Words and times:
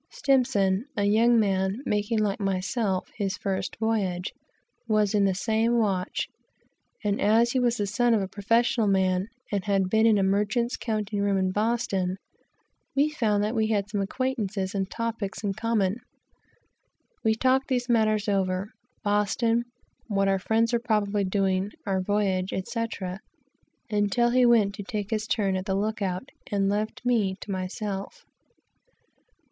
S, 0.11 0.55
a 0.95 1.03
young 1.03 1.39
man, 1.39 1.83
making, 1.85 2.17
like 2.17 2.39
myself, 2.39 3.07
his 3.17 3.37
first 3.37 3.75
voyage, 3.75 4.33
was 4.87 5.13
in 5.13 5.25
the 5.25 5.35
same 5.35 5.77
watch, 5.77 6.27
and 7.03 7.21
as 7.21 7.51
he 7.51 7.59
was 7.59 7.77
the 7.77 7.85
son 7.85 8.15
of 8.15 8.21
a 8.23 8.27
professional 8.27 8.87
man, 8.87 9.27
and 9.51 9.63
had 9.65 9.91
been 9.91 10.07
in 10.07 10.17
a 10.17 10.67
counting 10.79 11.21
room 11.21 11.37
in 11.37 11.51
Boston, 11.51 12.17
we 12.95 13.09
found 13.09 13.43
that 13.43 13.53
we 13.53 13.67
had 13.67 13.93
many 13.93 14.07
friends 14.43 14.73
and 14.73 14.89
topics 14.89 15.43
in 15.43 15.53
common. 15.53 15.99
We 17.23 17.35
talked 17.35 17.67
these 17.67 17.87
matters 17.87 18.27
over, 18.27 18.71
Boston, 19.03 19.65
what 20.07 20.27
our 20.27 20.39
friends 20.39 20.73
were 20.73 20.79
probably 20.79 21.25
doing, 21.25 21.73
our 21.85 22.01
voyage, 22.01 22.53
etc., 22.53 23.19
until 23.91 24.31
he 24.31 24.47
went 24.47 24.73
to 24.73 24.83
take 24.83 25.11
his 25.11 25.27
turn 25.27 25.55
at 25.55 25.65
the 25.67 25.75
look 25.75 26.01
out, 26.01 26.27
and 26.51 26.67
left 26.69 27.05
me 27.05 27.35
to 27.41 27.51
myself. 27.51 28.25